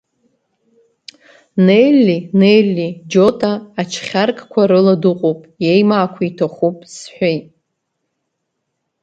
Нелли, 1.65 2.17
Нелли, 2.39 2.87
Џьота 3.11 3.51
ачхьаркқәа 3.81 4.61
рыла 4.69 4.95
дыҟоуп, 5.01 5.39
иеимаақәа 5.65 6.21
иҭахуп,– 6.29 6.77
сҳәеит. 6.93 7.45